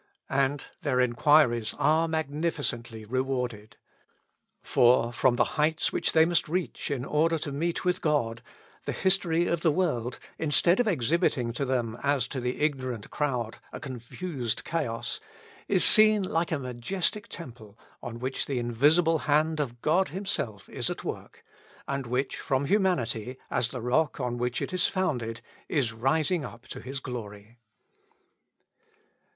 And 0.31 0.63
their 0.81 0.99
enquiries 0.99 1.75
are 1.77 2.07
magnificently 2.07 3.05
rewarded. 3.05 3.77
For, 4.63 5.13
from 5.13 5.35
the 5.35 5.43
heights 5.61 5.93
which 5.93 6.13
they 6.13 6.25
must 6.25 6.49
reach 6.49 6.89
in 6.89 7.05
order 7.05 7.37
to 7.37 7.51
meet 7.51 7.85
with 7.85 8.01
God, 8.01 8.41
the 8.85 8.93
history 8.93 9.45
of 9.45 9.61
the 9.61 9.69
world, 9.71 10.17
instead 10.39 10.79
of 10.79 10.87
exhibiting 10.87 11.53
to 11.53 11.65
them, 11.65 11.99
as 12.01 12.27
to 12.29 12.39
the 12.41 12.61
ignorant 12.61 13.11
crowd, 13.11 13.59
a 13.71 13.79
confused 13.79 14.63
chaos, 14.63 15.19
is 15.67 15.83
seen 15.83 16.23
like 16.23 16.51
a 16.51 16.57
majestic 16.57 17.27
temple, 17.27 17.77
on 18.01 18.17
which 18.17 18.47
the 18.47 18.57
invisible 18.57 19.19
hand 19.29 19.59
of 19.59 19.83
God 19.83 20.07
himself 20.09 20.67
is 20.67 20.89
at 20.89 21.03
work, 21.03 21.45
and 21.87 22.07
which, 22.07 22.37
from 22.39 22.65
humanity, 22.65 23.37
as 23.51 23.67
the 23.67 23.81
rock 23.83 24.19
on 24.19 24.39
which 24.39 24.63
it 24.63 24.73
is 24.73 24.87
founded, 24.87 25.41
is 25.69 25.93
rising 25.93 26.43
up 26.43 26.67
to 26.69 26.79
his 26.81 26.99
glory. 26.99 27.59